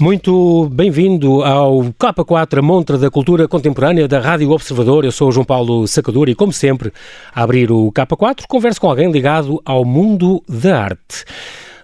[0.00, 5.04] Muito bem-vindo ao K4, a montra da cultura contemporânea da Rádio Observador.
[5.04, 6.90] Eu sou João Paulo Sacador e, como sempre,
[7.34, 11.26] a abrir o K4, converso com alguém ligado ao mundo da arte.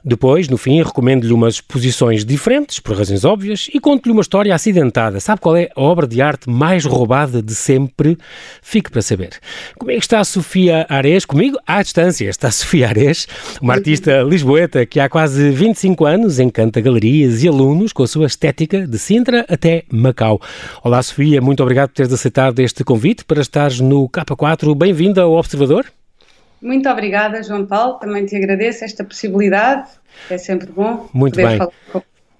[0.08, 5.18] Depois, no fim, recomendo-lhe umas exposições diferentes, por razões óbvias, e conto-lhe uma história acidentada.
[5.18, 8.16] Sabe qual é a obra de arte mais roubada de sempre?
[8.62, 9.30] Fique para saber.
[9.76, 11.24] Como é que está a Sofia Ares?
[11.24, 13.26] Comigo, à distância, está a Sofia Ares,
[13.60, 18.26] uma artista lisboeta que há quase 25 anos encanta galerias e alunos com a sua
[18.26, 20.40] estética de Sintra até Macau.
[20.84, 24.72] Olá, Sofia, muito obrigado por teres aceitado este convite para estares no K4.
[24.76, 25.84] Bem-vinda ao Observador.
[26.60, 27.98] Muito obrigada, João Paulo.
[27.98, 29.90] Também te agradeço esta possibilidade.
[30.30, 31.58] É sempre bom Muito bem.
[31.58, 31.72] falar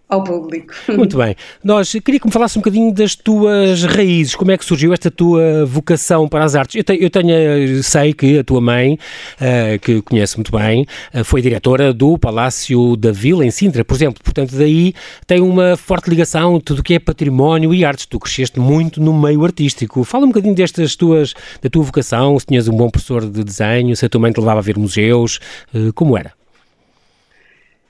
[0.09, 0.73] ao público.
[0.89, 1.35] Muito bem.
[1.65, 5.11] Nós queria que me falasse um bocadinho das tuas raízes, como é que surgiu esta
[5.11, 6.77] tua vocação para as artes.
[6.77, 11.25] Eu tenho, eu tenho sei que a tua mãe, uh, que conhece muito bem, uh,
[11.25, 14.23] foi diretora do Palácio da Vila em Sintra, por exemplo.
[14.23, 14.95] Portanto, daí
[15.27, 18.07] tem uma forte ligação tudo o que é património e artes.
[18.07, 20.05] Tu cresceste muito no meio artístico.
[20.05, 23.97] Fala um bocadinho destas tuas, da tua vocação, se tinhas um bom professor de desenho,
[23.97, 25.41] se a tua mãe te levava a ver museus,
[25.75, 26.33] uh, como era?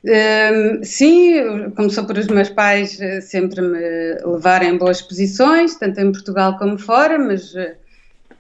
[0.06, 6.00] Um, sim, começou por os meus pais uh, sempre me levarem em boas posições, tanto
[6.00, 7.74] em Portugal como fora, mas uh,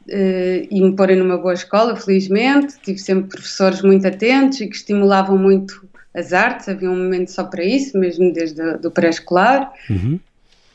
[0.08, 2.76] e me porem numa boa escola, felizmente.
[2.84, 7.42] Tive sempre professores muito atentos e que estimulavam muito as artes, havia um momento só
[7.42, 9.72] para isso, mesmo desde o pré-escolar.
[9.90, 10.20] Uhum.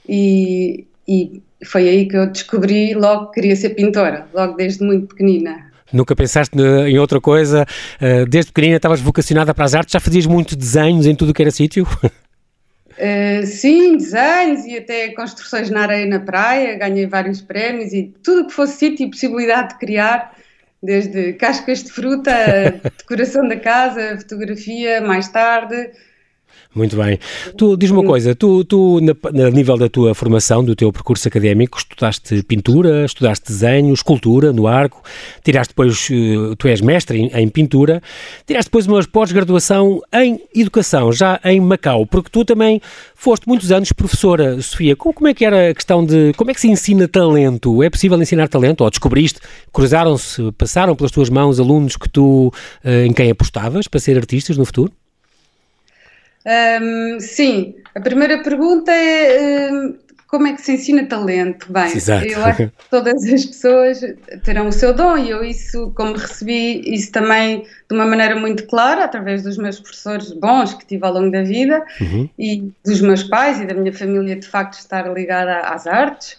[0.07, 5.07] E, e foi aí que eu descobri logo que queria ser pintora, logo desde muito
[5.07, 5.70] pequenina.
[5.91, 7.65] Nunca pensaste em outra coisa?
[8.01, 9.93] Uh, desde pequenina estavas vocacionada para as artes?
[9.93, 11.87] Já fazias muitos desenhos em tudo o que era sítio?
[12.03, 18.47] Uh, sim, desenhos e até construções na areia na praia, ganhei vários prémios e tudo
[18.47, 20.35] que fosse sítio e possibilidade de criar,
[20.81, 22.31] desde cascas de fruta,
[22.97, 25.91] decoração da casa, fotografia, mais tarde,
[26.73, 27.19] muito bem.
[27.57, 31.77] Tu, diz uma coisa, tu, tu na, nível da tua formação, do teu percurso académico,
[31.77, 35.03] estudaste pintura, estudaste desenho, escultura no arco,
[35.43, 38.01] tiraste depois, eh, tu és mestre em, em pintura,
[38.47, 42.81] tiraste depois uma pós-graduação em educação, já em Macau, porque tu também
[43.15, 44.95] foste muitos anos professora, Sofia.
[44.95, 47.83] Como, como é que era a questão de, como é que se ensina talento?
[47.83, 48.81] É possível ensinar talento?
[48.81, 49.39] Ou descobriste,
[49.73, 52.51] cruzaram-se, passaram pelas tuas mãos alunos que tu,
[52.83, 54.91] eh, em quem apostavas para ser artistas no futuro?
[56.45, 59.95] Um, sim, a primeira pergunta é um,
[60.31, 61.71] como é que se ensina talento?
[61.71, 62.25] Bem, Exato.
[62.25, 63.99] eu acho que todas as pessoas
[64.43, 68.65] terão o seu dom e eu isso, como recebi isso também de uma maneira muito
[68.65, 72.29] clara, através dos meus professores bons que tive ao longo da vida uhum.
[72.39, 76.37] e dos meus pais e da minha família de facto estar ligada às artes,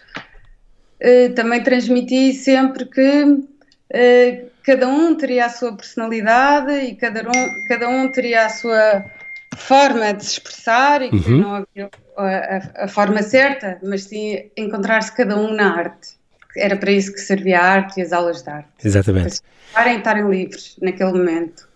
[1.02, 7.64] uh, também transmiti sempre que uh, cada um teria a sua personalidade e cada um,
[7.68, 9.04] cada um teria a sua
[9.56, 11.38] forma de se expressar e que uhum.
[11.38, 16.10] não havia a, a, forma certa, mas sim encontrar-se cada um na arte.
[16.56, 18.68] Era para isso que servia a arte e as aulas de arte.
[18.84, 19.40] Exatamente.
[19.72, 21.68] Para estarem livres naquele momento.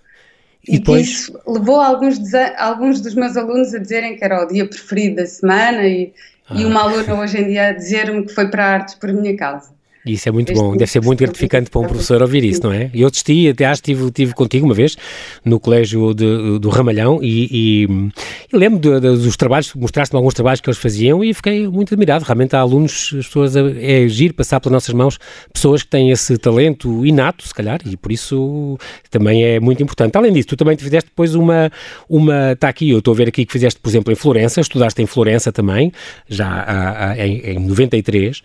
[0.68, 1.06] E, e depois...
[1.06, 2.18] isso levou alguns,
[2.58, 6.12] alguns dos meus alunos a dizerem que era o dia preferido da semana e,
[6.48, 6.54] ah.
[6.54, 9.36] e uma aluna hoje em dia a dizer-me que foi para a artes por minha
[9.36, 9.75] causa.
[10.06, 12.72] Isso é muito este bom, deve ser muito gratificante para um professor ouvir isso, não
[12.72, 12.90] é?
[12.94, 14.96] Eu assisti, até acho que estive, estive contigo uma vez
[15.44, 20.60] no colégio de, do Ramalhão e, e, lembro de, de, dos trabalhos, mostraste-me alguns trabalhos
[20.60, 22.24] que eles faziam e fiquei muito admirado.
[22.24, 25.18] Realmente há alunos, as pessoas, é agir, passar pelas nossas mãos
[25.52, 28.78] pessoas que têm esse talento inato, se calhar, e por isso
[29.10, 30.16] também é muito importante.
[30.16, 31.70] Além disso, tu também te fizeste depois uma,
[32.08, 35.02] uma está aqui, eu estou a ver aqui que fizeste, por exemplo, em Florença, estudaste
[35.02, 35.92] em Florença também,
[36.28, 38.40] já há, há, em, em 93,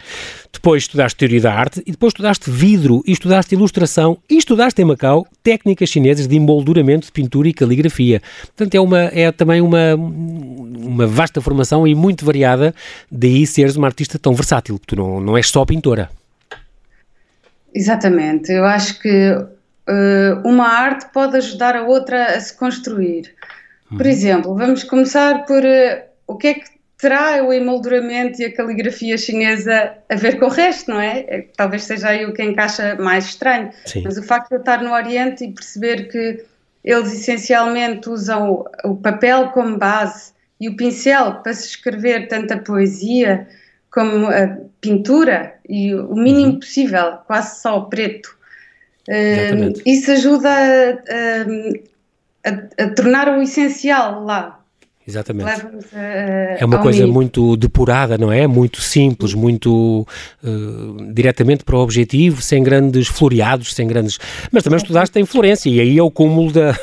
[0.52, 5.26] depois estudaste Teoria Arte e depois estudaste vidro e estudaste ilustração e estudaste em Macau
[5.44, 8.22] técnicas chinesas de emolduramento de pintura e caligrafia.
[8.42, 12.74] Portanto, é, uma, é também uma, uma vasta formação e muito variada,
[13.12, 16.10] daí seres uma artista tão versátil, tu não, não és só pintora.
[17.74, 23.34] Exatamente, eu acho que uh, uma arte pode ajudar a outra a se construir.
[23.90, 24.12] Por uhum.
[24.12, 29.18] exemplo, vamos começar por uh, o que é que terá o emolduramento e a caligrafia
[29.18, 31.26] chinesa a ver com o resto, não é?
[31.28, 33.72] é talvez seja aí o que encaixa mais estranho.
[33.88, 34.04] Sim.
[34.04, 36.46] Mas o facto de eu estar no Oriente e perceber que
[36.84, 42.58] eles essencialmente usam o, papel como base e o pincel para se escrever tanto a
[42.58, 43.48] poesia
[43.90, 46.60] como a pintura e o mínimo uhum.
[46.60, 48.38] possível, quase só o preto.
[49.10, 54.61] Uh, isso ajuda a, a, a, a tornar o essencial lá
[55.12, 55.50] Exatamente.
[55.94, 58.48] A, é uma coisa muito depurada, não é?
[58.48, 60.08] Muito simples, muito
[60.44, 64.18] uh, diretamente para o objetivo, sem grandes floreados, sem grandes.
[64.52, 66.78] Mas também estudaste em Florença e aí é o cúmulo da.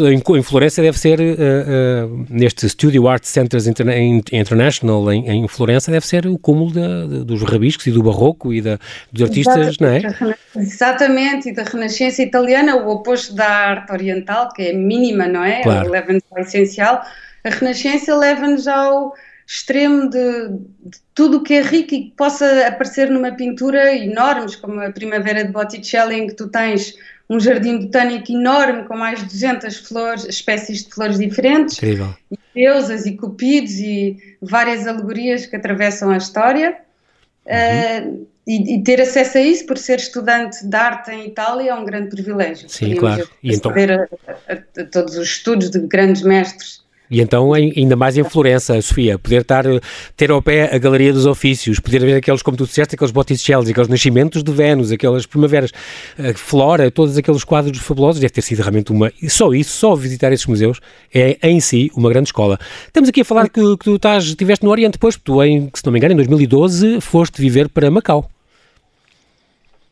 [0.00, 6.06] Em Florença deve ser, uh, uh, neste Studio Art Centers International em, em, Florença, deve
[6.06, 8.78] ser o cúmulo da, dos rabiscos e do barroco e da,
[9.12, 10.02] dos artistas, não é?
[10.56, 15.62] Exatamente, e da Renascença italiana, o oposto da arte oriental, que é mínima, não é?
[15.62, 15.90] Claro.
[15.90, 17.02] Leva-nos ao essencial
[17.44, 19.14] a Renascença leva-nos ao
[19.46, 24.56] extremo de, de tudo o que é rico e que possa aparecer numa pintura enormes,
[24.56, 26.96] como a Primavera de Botticelli, em que tu tens
[27.28, 32.14] um jardim botânico enorme com mais de 200 flores, espécies de flores diferentes, Incrível.
[32.30, 36.76] e deusas e cupidos e várias alegorias que atravessam a história.
[37.46, 38.22] Uhum.
[38.22, 41.74] Uh, e, e, ter acesso a isso por ser estudante de arte em Itália é
[41.74, 42.68] um grande privilégio.
[42.68, 43.30] Sim, Podíamos claro.
[43.42, 43.70] E então...
[43.70, 48.80] a, a, a, todos os estudos de grandes mestres e então, ainda mais em Florença,
[48.80, 49.64] Sofia, poder estar,
[50.16, 53.70] ter ao pé a Galeria dos Ofícios, poder ver aqueles, como tu disseste, aqueles Botticelli,
[53.70, 55.72] aqueles nascimentos de Vênus, aquelas primaveras,
[56.18, 59.12] a flora, todos aqueles quadros fabulosos, deve ter sido realmente uma.
[59.28, 60.80] Só isso, só visitar esses museus,
[61.12, 62.58] é em si uma grande escola.
[62.86, 65.84] Estamos aqui a falar que, que tu estás, estiveste no Oriente, depois, tu, em, se
[65.84, 68.30] não me engano, em 2012, foste viver para Macau.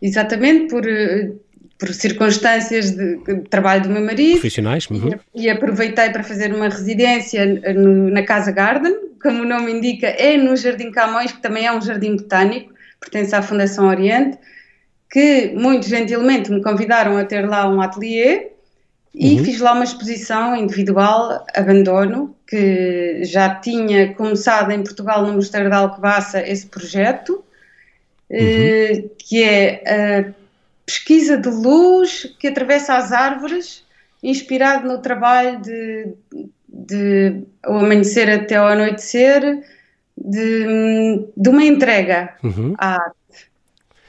[0.01, 1.33] Exatamente, por eh,
[1.81, 4.33] por circunstâncias de, de, trabalho do meu marido.
[4.33, 4.87] Profissionais.
[4.91, 5.19] Uhum.
[5.35, 10.07] E, e, aproveitei para fazer uma residência no, na Casa Garden, como o nome indica,
[10.07, 14.39] é no Jardim Camões, que também é um jardim botânico, pertence à Fundação Oriente,
[15.11, 18.49] que muito gentilmente me convidaram a ter lá um ateliê
[19.15, 19.45] e uhum.
[19.45, 25.75] fiz lá uma exposição individual, Abandono, que já tinha começado em Portugal no Mosteiro de
[25.75, 27.43] Alcobaça esse projeto,
[28.31, 28.39] uhum.
[28.39, 30.33] eh, que é
[30.91, 33.85] pesquisa de luz que atravessa as árvores,
[34.21, 36.15] inspirado no trabalho de,
[36.69, 39.63] de o amanhecer até ao anoitecer,
[40.19, 42.75] de, de uma entrega uhum.
[42.77, 43.20] à arte.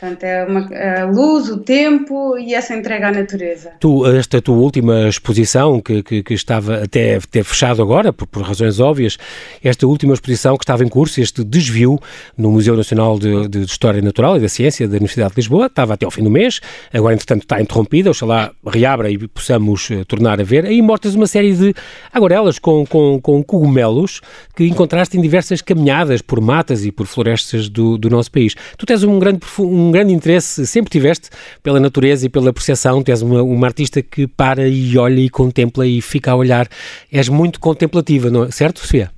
[0.02, 3.74] Portanto, é uma, a luz, o tempo e essa entrega à natureza.
[3.80, 8.42] Tu, esta tua última exposição, que, que, que estava até ter fechado agora, por, por,
[8.42, 9.20] razões óbvias,
[9.64, 12.00] esta última exposição que estava em curso, este desvio
[12.36, 15.94] no Museu Nacional de, de História Natural e da Ciência da Universidade de Lisboa, estava
[15.94, 16.62] até ao fim do mês,
[16.92, 20.66] agora entretanto está interrompida, oxalá reabra e possamos uh, tornar a ver.
[20.66, 21.76] Aí mostras uma série de
[22.12, 24.20] aguarelas com, com, com cogumelos
[24.56, 28.56] que encontraste em diversas caminhadas por matas e por florestas do, do nosso país.
[28.76, 31.30] Tu tens um grande, um grande interesse, sempre tiveste,
[31.62, 33.04] pela natureza e pela percepção.
[33.04, 36.68] Tu és uma, uma artista que para e olha e contempla e fica a olhar.
[37.12, 38.52] És muito contemplativa, não é?
[38.52, 39.12] certo, Sofia?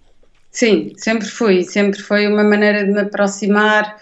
[0.52, 1.64] Sim, sempre fui.
[1.64, 3.98] Sempre foi uma maneira de me aproximar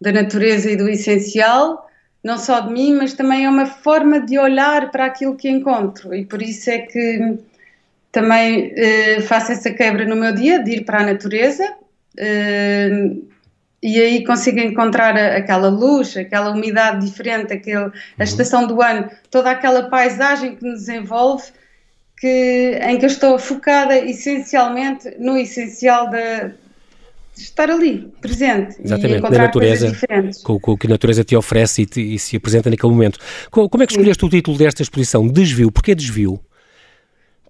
[0.00, 1.88] da natureza e do essencial,
[2.24, 6.12] não só de mim, mas também é uma forma de olhar para aquilo que encontro.
[6.12, 7.38] E por isso é que
[8.10, 11.64] também eh, faço essa quebra no meu dia, de ir para a natureza.
[12.18, 12.90] Eh,
[13.82, 17.92] e aí consigo encontrar aquela luz, aquela umidade diferente, aquele, a uhum.
[18.20, 21.44] estação do ano, toda aquela paisagem que nos envolve,
[22.16, 26.52] que, em que eu estou focada essencialmente no essencial da,
[27.34, 29.92] de estar ali, presente Exatamente, e encontrar na natureza,
[30.44, 33.18] com, o que a natureza te oferece e, te, e se apresenta naquele momento.
[33.50, 34.26] Como é que escolheste Sim.
[34.26, 35.26] o título desta exposição?
[35.26, 35.72] Desvio.
[35.72, 36.38] Porquê desvio?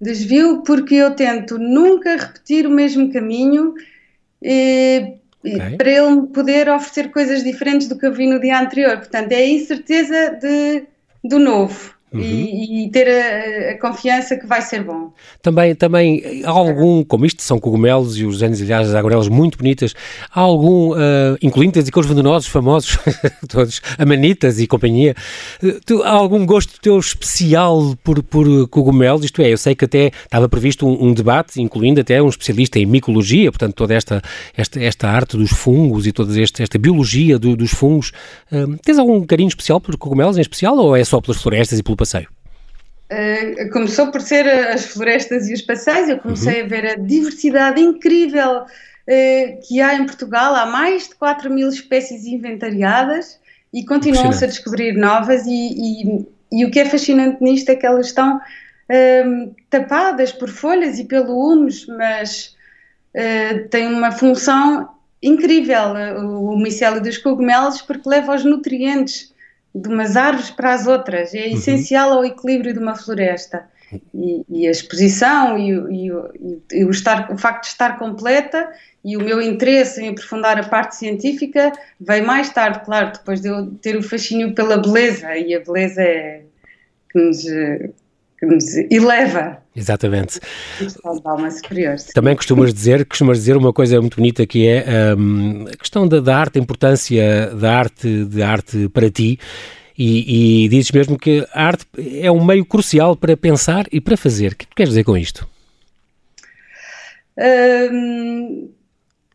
[0.00, 3.75] Desvio porque eu tento nunca repetir o mesmo caminho
[4.43, 5.76] eh, Okay.
[5.76, 8.98] para ele poder oferecer coisas diferentes do que eu vi no dia anterior.
[8.98, 10.84] Portanto, é a incerteza de,
[11.24, 12.20] do novo uhum.
[12.20, 15.12] e, e, ter a, a, confiança que vai ser bom.
[15.40, 19.94] Também, também há algum, como isto são cogumelos e os aliás, as aguarelas muito bonitas,
[20.32, 22.98] há algum, uh, incluindo e aqueles venenosos famosos,
[23.48, 25.14] todos, amanitas e companhia,
[25.86, 29.24] tu, há algum gosto teu especial por, por cogumelos?
[29.24, 32.78] Isto é, eu sei que até estava previsto um, um, debate, incluindo até um especialista
[32.78, 34.22] em micologia, portanto, toda esta,
[34.56, 38.12] esta, esta arte dos fungos e toda esta, esta biologia do, dos fungos.
[38.50, 41.82] Uh, tens algum carinho especial por cogumelos em especial ou é só pelas florestas e
[41.82, 42.28] pelo passeio?
[43.12, 46.66] Uh, começou por ser as florestas e os passeios, eu comecei uhum.
[46.66, 51.68] a ver a diversidade incrível uh, que há em Portugal, há mais de 4 mil
[51.68, 53.38] espécies inventariadas
[53.72, 57.86] e continuam-se a descobrir novas e, e, e, o que é fascinante nisto é que
[57.86, 62.56] elas estão uh, tapadas por folhas e pelo humus, mas
[63.70, 64.88] têm uma função
[65.22, 69.31] incrível, o, o micélio dos cogumelos, porque leva os nutrientes
[69.74, 71.55] de umas árvores para as outras, é uhum.
[71.55, 73.70] essencial ao equilíbrio de uma floresta.
[74.14, 76.12] E, e a exposição e, e,
[76.72, 78.70] e, o, estar, o facto de estar completa
[79.05, 83.48] e o meu interesse em aprofundar a parte científica veio mais tarde, claro, depois de
[83.48, 86.43] eu ter o fascínio pela beleza, e a beleza é
[87.10, 87.44] que nos,
[88.43, 89.58] que que nos eleva.
[89.75, 90.41] Exatamente.
[91.05, 91.99] Da alma superior.
[91.99, 92.13] Sim.
[92.13, 96.19] Também costumas dizer, costumas dizer uma coisa muito bonita que é um, a questão da,
[96.19, 99.39] da, arte, a importância da arte, da arte para ti.
[99.96, 101.87] E, e, dizes mesmo que a arte
[102.20, 104.53] é um meio crucial para pensar e para fazer.
[104.53, 105.49] O que, é que queres dizer com isto?
[107.39, 108.70] Hum,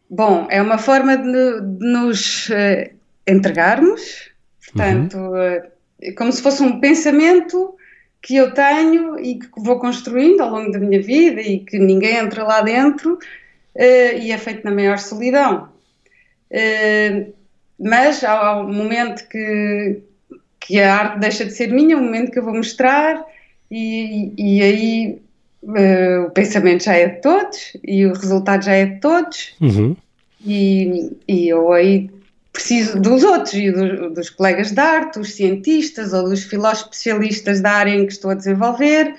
[0.10, 2.92] bom, é uma forma de, de nos uh,
[3.26, 4.32] entregarmos,
[4.66, 5.58] portanto, uhum.
[6.10, 7.78] uh, como se fosse um pensamento
[8.22, 12.18] que eu tenho e que vou construindo ao longo da minha vida e que ninguém
[12.18, 15.70] entra lá dentro uh, e é feito na maior solidão.
[16.52, 17.34] Uh,
[17.80, 20.00] mas há um momento que,
[20.60, 23.24] que a arte deixa de ser minha, um momento que eu vou mostrar
[23.70, 25.22] e, e aí
[25.64, 29.96] uh, o pensamento já é de todos e o resultado já é de todos uhum.
[30.44, 32.10] e, e eu aí
[32.58, 37.62] preciso dos outros e do, dos colegas de arte, dos cientistas ou dos filósofos especialistas
[37.62, 39.14] da área em que estou a desenvolver.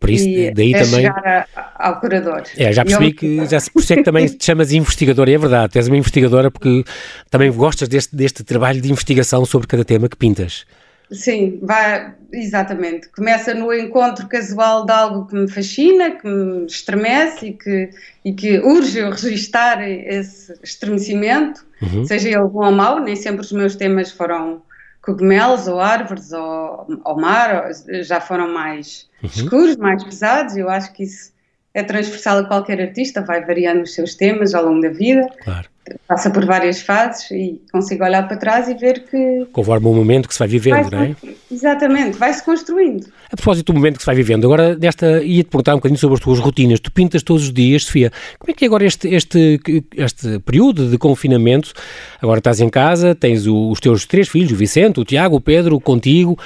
[0.00, 1.02] Por isso, e daí é também.
[1.02, 2.42] Chegar a, ao curador.
[2.56, 3.14] É, já percebi eu...
[3.14, 5.86] que, já por isso é que também te chamas investigadora, e é verdade, tu és
[5.86, 6.84] uma investigadora porque
[7.30, 10.66] também gostas deste, deste trabalho de investigação sobre cada tema que pintas.
[11.12, 13.08] Sim, vai, exatamente.
[13.10, 17.90] Começa no encontro casual de algo que me fascina, que me estremece e que,
[18.24, 22.04] e que urge eu registar esse estremecimento, uhum.
[22.04, 24.62] seja ele bom ou mau, nem sempre os meus temas foram
[25.02, 27.70] cogumelos ou árvores ou, ou mar,
[28.02, 29.28] já foram mais uhum.
[29.28, 31.32] escuros, mais pesados, eu acho que isso
[31.74, 35.26] é transversal a qualquer artista, vai variando os seus temas ao longo da vida.
[35.42, 35.72] Claro
[36.06, 39.46] passa por várias fases e consigo olhar para trás e ver que.
[39.52, 41.16] Conforme o momento que se vai vivendo, vai não é?
[41.50, 43.06] Exatamente, vai-se construindo.
[43.30, 46.14] A propósito do momento que se vai vivendo, agora desta, ia-te perguntar um bocadinho sobre
[46.14, 46.80] as tuas rotinas.
[46.80, 48.12] Tu pintas todos os dias, Sofia.
[48.38, 49.60] Como é que é agora este, este,
[49.96, 51.72] este período de confinamento?
[52.20, 55.80] Agora estás em casa, tens os teus três filhos, o Vicente, o Tiago, o Pedro,
[55.80, 56.38] contigo,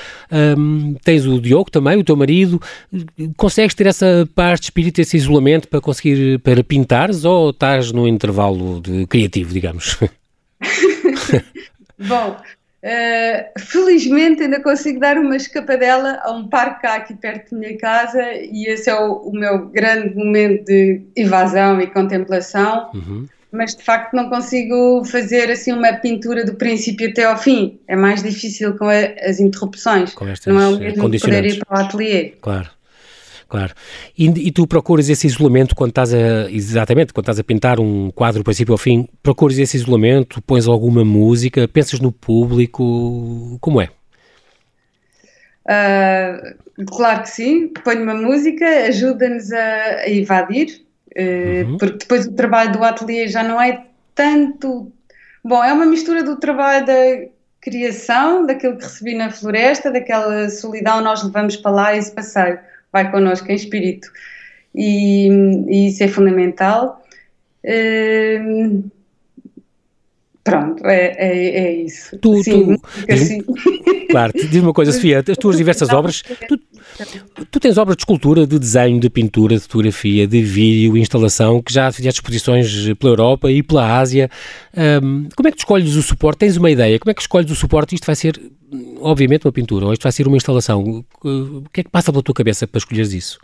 [0.58, 2.60] um, tens o Diogo também, o teu marido.
[3.36, 8.06] Consegues ter essa paz de espírito, esse isolamento para conseguir, para pintares ou estás no
[8.06, 9.98] intervalo de criativo, digamos?
[11.98, 12.36] Bom,
[12.84, 17.76] Uh, felizmente ainda consigo dar uma escapadela a um parque cá aqui perto da minha
[17.78, 22.90] casa e esse é o, o meu grande momento de evasão e contemplação.
[22.94, 23.26] Uhum.
[23.50, 27.80] Mas de facto não consigo fazer assim uma pintura do princípio até ao fim.
[27.88, 30.14] É mais difícil com a, as interrupções.
[30.14, 32.34] Com estas não é o mesmo poder ir para o ateliê.
[32.40, 32.70] Claro.
[33.48, 33.72] Claro.
[34.18, 38.10] E, e, tu procuras esse isolamento quando estás a, exatamente, quando estás a pintar um
[38.10, 43.80] quadro do princípio ao fim, procuras esse isolamento, pões alguma música, pensas no público, como
[43.80, 43.88] é?
[45.64, 50.82] Uh, claro que sim, ponho uma música, ajuda-nos a, a, evadir,
[51.16, 51.78] uh, uhum.
[51.78, 54.90] porque depois o trabalho do ateliê já não é tanto.
[55.44, 57.26] Bom, é uma mistura do trabalho da
[57.60, 62.58] criação, daquilo que recebi na floresta, daquela solidão, nós levamos para lá esse passeio
[62.92, 64.10] vai connosco em espírito.
[64.74, 65.28] E,
[65.68, 67.02] e isso é fundamental.
[67.64, 68.90] Uh,
[70.50, 72.16] pronto, é, é, é, isso.
[72.18, 73.42] Tu, Sim, tu assim.
[74.08, 76.58] Claro, diz uma coisa, Sofia, as tuas diversas obras, tu,
[77.50, 81.72] tu, tens obras de escultura, de desenho, de pintura, de fotografia, de vídeo, instalação, que
[81.72, 84.30] já fizeste exposições pela Europa e pela Ásia.
[85.02, 86.38] Um, como é que tu escolhes o suporte?
[86.38, 86.98] Tens uma ideia?
[86.98, 87.94] Como é que escolhes o suporte?
[87.94, 88.40] Isto vai ser
[89.00, 91.04] obviamente, uma pintura, ou isto vai ser uma instalação.
[91.22, 93.38] O que é que passa pela tua cabeça para escolheres isso?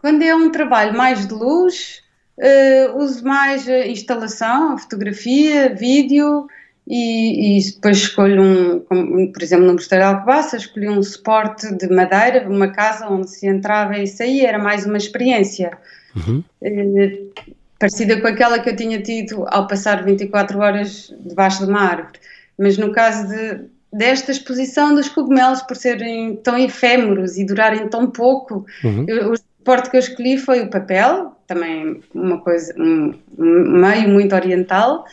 [0.00, 2.02] Quando é um trabalho mais de luz,
[2.38, 6.46] uh, uso mais a instalação, fotografia, vídeo
[6.86, 11.72] e, e depois escolho um, como, por exemplo, no Mosteiro de Alcobaça, escolhi um suporte
[11.74, 15.76] de madeira, uma casa onde se entrava e saía, era mais uma experiência.
[16.14, 16.44] Uhum.
[16.62, 17.32] Uh,
[17.78, 22.18] parecida com aquela que eu tinha tido ao passar 24 horas debaixo de uma árvore.
[22.58, 23.60] Mas no caso de,
[23.92, 29.04] desta exposição dos cogumelos, por serem tão efêmeros e durarem tão pouco, uhum.
[29.08, 34.10] eu, o suporte que eu escolhi foi o papel, também uma coisa, um, um meio
[34.10, 35.06] muito oriental,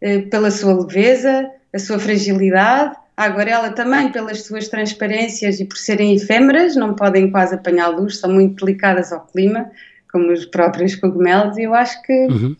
[0.00, 5.76] eh, pela sua leveza, a sua fragilidade, a aguarela também pelas suas transparências e por
[5.76, 9.70] serem efêmeras, não podem quase apanhar luz, são muito delicadas ao clima,
[10.10, 12.56] como os próprios cogumelos, e eu acho que uhum.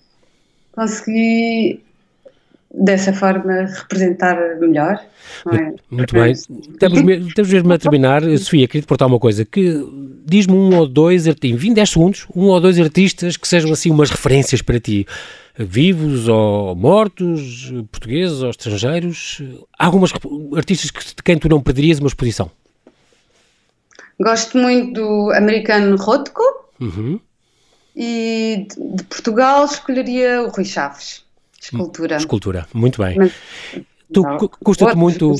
[0.72, 1.82] consegui
[2.72, 5.02] dessa forma representar melhor.
[5.54, 5.72] É?
[5.90, 6.32] Muito bem.
[6.32, 8.22] Estamos, estamos mesmo a terminar.
[8.38, 9.82] Sofia, queria te portar uma coisa, que
[10.30, 13.90] diz-me um ou dois, em 20, 10 segundos, um ou dois artistas que sejam assim
[13.90, 15.04] umas referências para ti,
[15.58, 19.42] vivos ou mortos, portugueses ou estrangeiros.
[19.76, 20.12] Há algumas
[20.56, 22.50] artistas que, de quem tu não perderias uma exposição?
[24.20, 26.42] Gosto muito do americano Rothko
[26.80, 27.18] uhum.
[27.96, 31.24] e de, de Portugal escolheria o Rui Chaves.
[31.60, 32.16] Escultura.
[32.16, 33.16] Escultura, muito bem.
[33.16, 33.32] Mas,
[34.12, 34.22] tu
[34.62, 35.34] custa-te muito,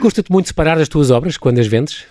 [0.00, 2.06] custa-te muito separar as tuas obras quando as vendes?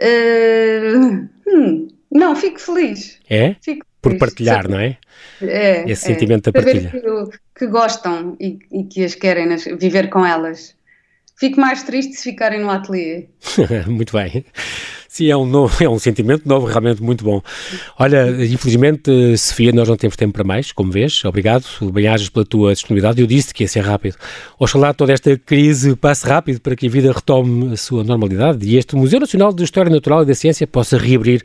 [0.00, 3.18] Uh, hum, não, fico feliz.
[3.28, 3.56] É?
[3.60, 4.20] Fico Por feliz.
[4.20, 4.96] partilhar, não é?
[5.40, 5.82] É.
[5.90, 6.14] Esse é.
[6.14, 6.90] sentimento da partilha.
[6.90, 10.74] Que, que gostam e, e, que as querem nas, viver com elas.
[11.36, 13.26] Fico mais triste se ficarem no ateliê.
[13.86, 14.44] Muito bem.
[15.14, 17.40] Sim, é um, novo, é um sentimento novo, realmente muito bom.
[17.96, 21.24] Olha, infelizmente, Sofia, nós não temos tempo para mais, como vês.
[21.24, 23.20] Obrigado, bem-ajas pela tua disponibilidade.
[23.20, 24.16] Eu disse que ia ser rápido.
[24.58, 28.76] Oxalá toda esta crise passe rápido para que a vida retome a sua normalidade e
[28.76, 31.44] este Museu Nacional de História Natural e da Ciência possa reabrir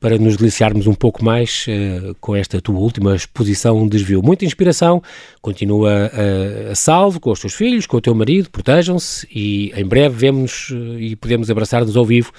[0.00, 4.22] para nos deliciarmos um pouco mais uh, com esta tua última exposição Desvio.
[4.22, 5.02] Muita inspiração,
[5.42, 9.84] continua uh, a salvo com os teus filhos, com o teu marido, protejam-se e em
[9.84, 12.32] breve vemos uh, e podemos abraçar-nos ao vivo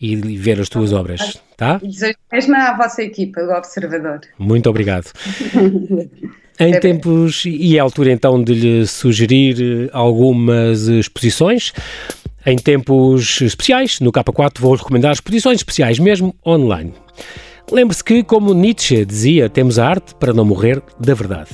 [0.00, 1.78] e ver as tuas obras, tá?
[1.78, 4.20] Desejo mesmo à vossa equipa do Observador.
[4.36, 5.12] Muito obrigado.
[6.58, 11.72] em tempos, e é a altura então de lhe sugerir algumas exposições.
[12.44, 16.92] Em tempos especiais, no K4 vou recomendar exposições especiais, mesmo online.
[17.70, 21.50] Lembre-se que, como Nietzsche dizia, temos a arte para não morrer da verdade.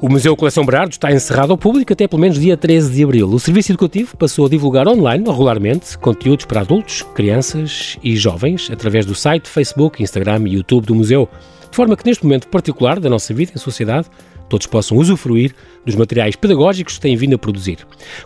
[0.00, 3.28] O Museu Coleção Berardo está encerrado ao público até pelo menos dia 13 de abril.
[3.28, 9.06] O serviço educativo passou a divulgar online, regularmente, conteúdos para adultos, crianças e jovens através
[9.06, 11.28] do site, Facebook, Instagram e YouTube do museu.
[11.70, 14.08] De forma que, neste momento particular da nossa vida em sociedade,
[14.48, 17.78] todos possam usufruir dos materiais pedagógicos que têm vindo a produzir.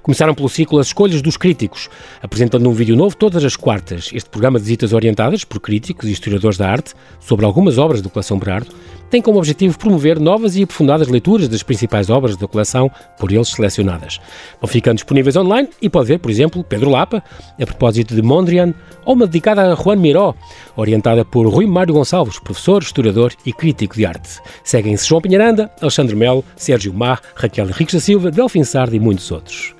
[0.03, 1.89] Começaram pelo ciclo As Escolhas dos Críticos,
[2.23, 4.11] apresentando um vídeo novo todas as quartas.
[4.13, 8.11] Este programa de visitas orientadas por críticos e historiadores da arte sobre algumas obras da
[8.11, 8.75] coleção Berardo
[9.11, 13.49] tem como objetivo promover novas e aprofundadas leituras das principais obras da coleção por eles
[13.49, 14.21] selecionadas.
[14.61, 17.23] Vão ficando disponíveis online e pode ver, por exemplo, Pedro Lapa,
[17.61, 18.73] a propósito de Mondrian,
[19.05, 20.35] ou uma dedicada a Juan Miró,
[20.77, 24.41] orientada por Rui Mário Gonçalves, professor, historiador e crítico de arte.
[24.63, 29.31] Seguem-se João Pinharanda, Alexandre Melo, Sérgio Mar, Raquel Henriques da Silva, Delfim Sardo e muitos
[29.31, 29.75] outros.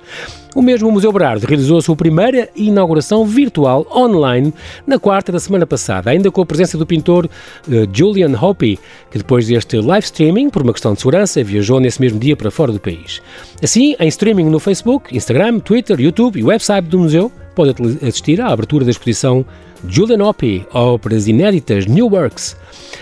[0.53, 4.53] O mesmo Museu Berardo realizou a sua primeira inauguração virtual online
[4.85, 8.77] na quarta da semana passada, ainda com a presença do pintor uh, Julian Hoppe,
[9.09, 12.51] que depois deste live streaming, por uma questão de segurança, viajou nesse mesmo dia para
[12.51, 13.21] fora do país.
[13.63, 17.73] Assim, em streaming no Facebook, Instagram, Twitter, YouTube e website do museu, pode
[18.05, 19.45] assistir à abertura da exposição
[19.87, 22.55] Julian Hoppe, Obras Inéditas New Works,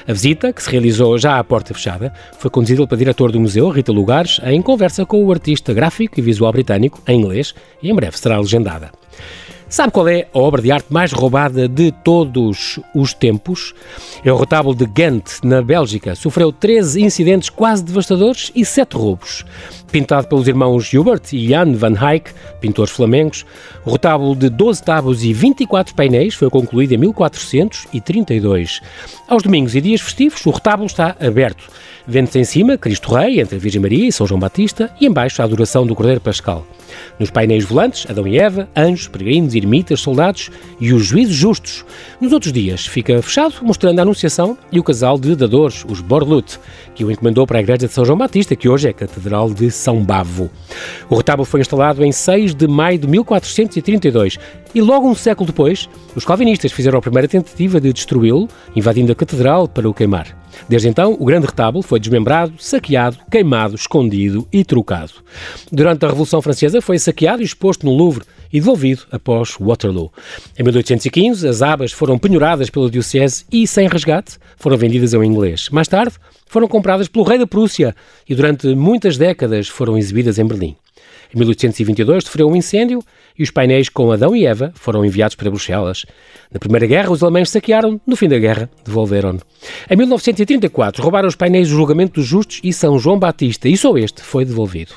[0.08, 3.70] a visita, que se realizou já à porta fechada, foi conduzida pela diretora do museu,
[3.70, 7.96] Rita Lugares, em conversa com o artista gráfico e visual britânico, em inglês, e em
[7.96, 8.99] breve será legendada.
[9.70, 13.76] Sabe qual é a obra de arte mais roubada de todos os tempos?
[14.26, 16.16] É o retábulo de Ghent, na Bélgica.
[16.16, 19.46] Sofreu 13 incidentes quase devastadores e 7 roubos.
[19.92, 23.46] Pintado pelos irmãos Hubert e Jan van Eyck, pintores flamengos,
[23.86, 28.82] o retábulo de 12 tábuas e 24 painéis foi concluído em 1432.
[29.28, 31.70] Aos domingos e dias festivos, o retábulo está aberto.
[32.08, 35.44] Vende-se em cima Cristo Rei, entre a Virgem Maria e São João Batista, e embaixo
[35.44, 36.66] a adoração do Cordeiro Pascal.
[37.20, 40.50] Nos painéis volantes, Adão e Eva, anjos, peregrinos, ermitas, soldados
[40.80, 41.86] e os juízos justos.
[42.20, 46.60] Nos outros dias, fica fechado, mostrando a Anunciação e o casal de dadores, os Borlut,
[46.96, 49.54] que o encomendou para a Igreja de São João Batista, que hoje é a Catedral
[49.54, 50.50] de São Bavo.
[51.10, 54.38] O retábulo foi instalado em 6 de maio de 1432
[54.74, 59.16] e logo um século depois, os calvinistas fizeram a primeira tentativa de destruí-lo, invadindo a
[59.16, 60.39] Catedral para o queimar.
[60.68, 65.14] Desde então, o grande retábulo foi desmembrado, saqueado, queimado, escondido e trocado.
[65.72, 70.12] Durante a Revolução Francesa foi saqueado e exposto no Louvre e devolvido após Waterloo.
[70.58, 75.70] Em 1815, as abas foram penhoradas pela Diocese e, sem resgate, foram vendidas ao inglês.
[75.70, 76.16] Mais tarde,
[76.48, 77.96] foram compradas pelo rei da Prússia
[78.28, 80.76] e durante muitas décadas foram exibidas em Berlim.
[81.34, 83.04] Em 1822 sofreu um incêndio
[83.40, 86.06] e os painéis com Adão e Eva foram enviados para Bruxelas.
[86.52, 89.40] Na Primeira Guerra, os alemães saquearam, no fim da guerra, devolveram-no.
[89.90, 93.98] Em 1934, roubaram os painéis do Julgamento dos Justos e São João Batista, e só
[93.98, 94.96] este foi devolvido.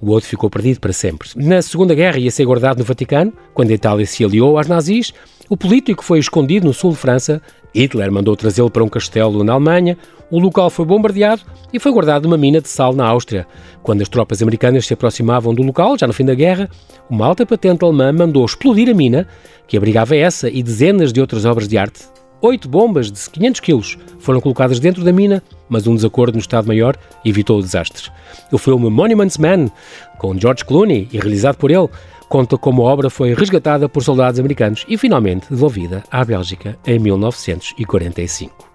[0.00, 1.28] O outro ficou perdido para sempre.
[1.36, 5.12] Na Segunda Guerra ia ser guardado no Vaticano, quando a Itália se aliou aos nazis,
[5.50, 7.42] o político foi escondido no sul de França.
[7.74, 9.96] Hitler mandou trazê-lo para um castelo na Alemanha.
[10.30, 13.46] O local foi bombardeado e foi guardado numa mina de sal na Áustria.
[13.82, 16.70] Quando as tropas americanas se aproximavam do local, já no fim da guerra,
[17.08, 19.26] uma alta patente alemã mandou explodir a mina,
[19.66, 22.12] que abrigava essa e dezenas de outras obras de arte.
[22.40, 26.96] Oito bombas de 500 quilos foram colocadas dentro da mina, mas um desacordo no Estado-Maior
[27.24, 28.10] evitou o desastre.
[28.50, 29.70] O filme Monuments Man,
[30.18, 31.88] com George Clooney e realizado por ele,
[32.32, 36.98] conta como a obra foi resgatada por soldados americanos e finalmente devolvida à Bélgica em
[36.98, 38.70] 1945.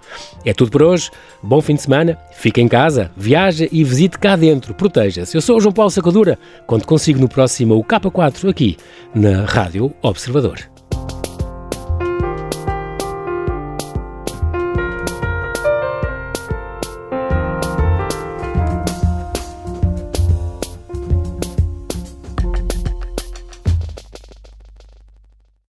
[0.46, 1.10] É tudo por hoje.
[1.41, 2.20] Bom fim de semana.
[2.34, 4.76] Fique em casa, viaja e visite cá dentro.
[4.76, 5.36] Proteja-se.
[5.36, 6.38] Eu sou o João Paulo Sacadura.
[6.67, 8.78] Conto consigo no próximo K4 aqui
[9.15, 10.77] na Rádio Observador.